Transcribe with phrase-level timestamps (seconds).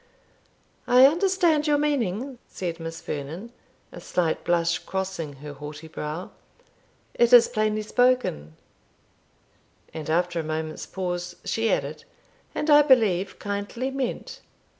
[0.87, 3.51] "I understand your meaning," said Miss Vernon,
[3.91, 6.31] a slight blush crossing her haughty brow;
[7.13, 8.55] "it is plainly spoken;"
[9.93, 12.03] and after a moment's pause she added,
[12.55, 14.41] "and I believe kindly meant."